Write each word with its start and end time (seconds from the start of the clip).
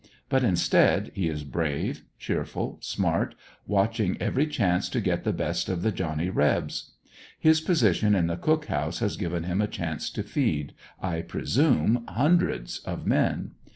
But 0.29 0.43
instead, 0.43 1.11
he 1.13 1.29
is 1.29 1.43
brave, 1.43 2.05
cheerful, 2.17 2.79
smart, 2.81 3.35
watch 3.67 3.99
ing 3.99 4.19
every 4.19 4.47
chance 4.47 4.89
to 4.89 4.99
get 4.99 5.23
the 5.25 5.31
best 5.31 5.69
of 5.69 5.83
the 5.83 5.91
Johnny 5.91 6.27
Rebs. 6.31 6.93
His 7.39 7.61
position 7.61 8.15
in 8.15 8.25
the 8.25 8.35
cook 8.35 8.65
house 8.65 8.97
has 8.97 9.15
given 9.15 9.43
him 9.43 9.61
a 9.61 9.67
chance 9.67 10.09
to 10.13 10.23
feed, 10.23 10.73
I 10.99 11.21
presume, 11.21 12.03
hun 12.07 12.39
dreds 12.39 12.79
of 12.83 13.05
men. 13.05 13.51